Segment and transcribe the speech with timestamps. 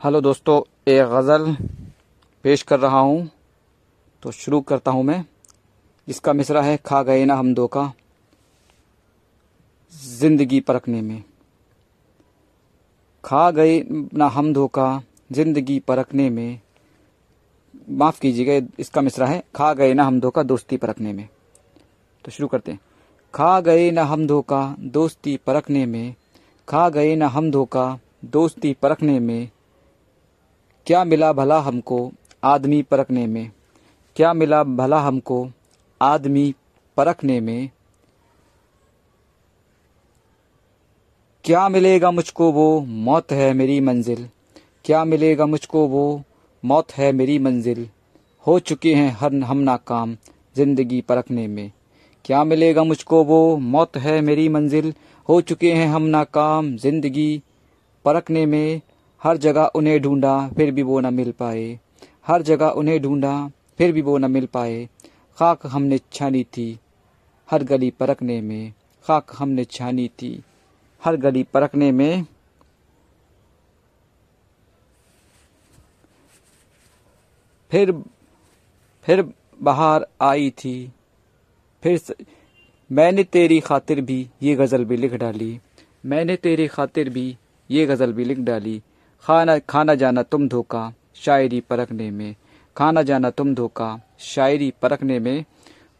[0.00, 1.56] Hello दोस्तों एक गज़ल
[2.42, 3.30] पेश कर रहा हूँ।
[4.22, 5.24] तो शुरू करता हूँ मैं।
[6.08, 7.92] इसका मिसरा है, खा गए ना हम धोखा।
[10.18, 11.24] ज़िंदगी परखने में।
[13.24, 13.82] खा गए
[14.14, 15.02] ना हम धोखा,
[15.32, 16.60] ज़िंदगी परखने में।
[17.90, 21.28] माफ़ कीजिएगा, इसका मिसरा है, खा गए ना हम धोखा, दोस्ती परखने में।
[22.24, 22.80] तो शुरू करते हैं।
[23.34, 26.14] खा गए ना हम धोखा, दोस्ती परखने में।
[26.68, 29.50] खा गए ना हम धोखा, दोस्ती परखने में।
[30.88, 32.12] क्या मिला भला हमको
[32.44, 33.50] आदमी परखने में?
[34.16, 35.50] क्या मिला भला हमको
[36.02, 36.54] आदमी
[36.96, 37.70] परखने में?
[41.44, 44.28] क्या मिलेगा मुझको वो मौत है मेरी मंजिल?
[44.84, 46.22] क्या मिलेगा मुझको वो
[46.64, 47.88] मौत है मेरी मंजिल?
[48.46, 50.16] हो चुके हैं हर हम नाकाम
[50.56, 51.72] ज़िंदगी परखने में।
[52.24, 54.94] क्या मिलेगा मुझको वो मौत है मेरी मंजिल?
[55.28, 57.42] हो चुके हैं हम नाकाम ज़िंदगी
[58.04, 58.80] परखने में।
[59.22, 61.80] हर जगह उन्हें ढूंढा, फिर भी वो न मिल पाए।
[62.26, 64.88] हर जगह उन्हें ढूंढा, फिर भी वो न मिल पाए।
[65.38, 66.80] खाक हमने छानी थी
[67.50, 68.72] हर गली परखने में।
[69.04, 70.42] खाक हमने छानी थी
[71.04, 72.26] हर गली परखने में।
[77.70, 78.02] फिर
[79.02, 79.32] फिर
[79.62, 80.92] बाहर आई थी।
[81.82, 82.16] फिर.
[82.92, 85.60] मैंने तेरी खातिर भी ये गज़ल भी लिख डाली।
[86.06, 87.36] मैंने तेरी खातिर भी
[87.70, 88.82] ये गज़ल भी लिख डाली।
[89.24, 92.34] खाना खाना जाना तुम धोखा, शायरी परखने में।
[92.76, 95.44] खाना जाना तुम धोखा, शायरी परखने में।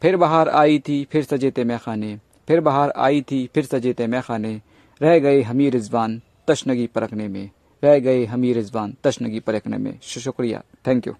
[0.02, 3.92] फिर बाहर आई थी, फिर सजे थे मैं खाने फिर बाहर आई थी, फिर सजे
[3.92, 4.60] ते मैं खाने
[5.02, 7.50] रह गए हमी रिजवान, तशनगी परखने में।
[7.84, 11.14] रह गए हमी रिजवान, तशनगी परखने में। शुक्रिया। Thank you